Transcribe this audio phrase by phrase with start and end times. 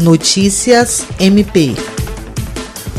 [0.00, 1.74] Notícias MP.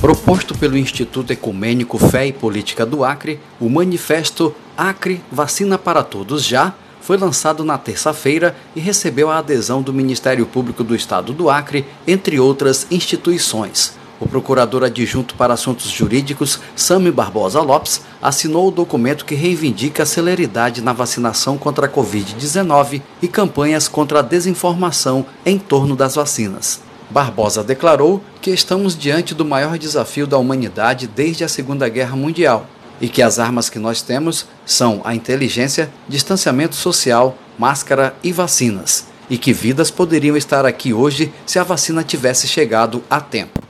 [0.00, 6.42] Proposto pelo Instituto Ecumênico Fé e Política do Acre, o manifesto Acre Vacina para Todos
[6.42, 11.48] Já foi lançado na terça-feira e recebeu a adesão do Ministério Público do Estado do
[11.48, 13.96] Acre, entre outras instituições.
[14.18, 20.06] O procurador adjunto para assuntos jurídicos, Sami Barbosa Lopes, assinou o documento que reivindica a
[20.06, 26.87] celeridade na vacinação contra a Covid-19 e campanhas contra a desinformação em torno das vacinas.
[27.10, 32.66] Barbosa declarou que estamos diante do maior desafio da humanidade desde a Segunda Guerra Mundial
[33.00, 39.06] e que as armas que nós temos são a inteligência, distanciamento social, máscara e vacinas,
[39.30, 43.62] e que vidas poderiam estar aqui hoje se a vacina tivesse chegado a tempo.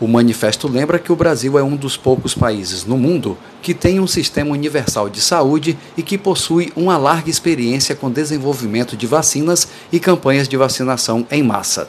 [0.00, 3.98] O manifesto lembra que o Brasil é um dos poucos países no mundo que tem
[3.98, 9.68] um sistema universal de saúde e que possui uma larga experiência com desenvolvimento de vacinas
[9.90, 11.88] e campanhas de vacinação em massa.